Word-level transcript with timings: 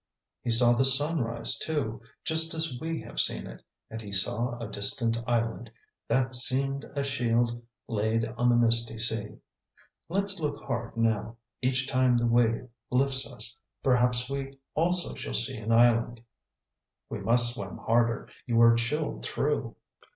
"He 0.41 0.49
saw 0.49 0.73
the 0.73 0.83
sunrise, 0.83 1.59
too, 1.59 2.01
just 2.23 2.55
as 2.55 2.75
we 2.81 3.01
have 3.01 3.19
seen 3.19 3.45
it; 3.45 3.61
and 3.87 4.01
he 4.01 4.11
saw 4.11 4.57
a 4.57 4.67
distant 4.67 5.15
island, 5.27 5.69
'that 6.07 6.33
seemed 6.33 6.85
a 6.95 7.03
shield 7.03 7.61
laid 7.87 8.25
on 8.35 8.49
the 8.49 8.55
misty 8.55 8.97
sea.' 8.97 9.37
Let's 10.09 10.39
look 10.39 10.57
hard 10.63 10.97
now, 10.97 11.37
each 11.61 11.87
time 11.87 12.17
the 12.17 12.25
wave 12.25 12.67
lifts 12.89 13.31
us. 13.31 13.55
Perhaps 13.83 14.27
we 14.27 14.57
also 14.73 15.13
shall 15.13 15.35
see 15.35 15.57
an 15.57 15.71
island." 15.71 16.21
"We 17.07 17.19
must 17.19 17.53
swim 17.53 17.77
harder; 17.77 18.27
you 18.47 18.59
are 18.63 18.73
chilled 18.73 19.23
through." 19.23 19.75